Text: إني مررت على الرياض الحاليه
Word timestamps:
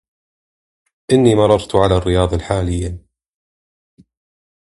إني 1.11 1.35
مررت 1.35 1.75
على 1.75 1.95
الرياض 1.97 2.33
الحاليه 2.33 3.03